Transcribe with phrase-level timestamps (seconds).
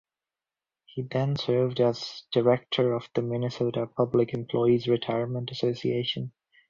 [0.87, 6.31] He then served as director of the Minnesota Public Employees Retirement Association.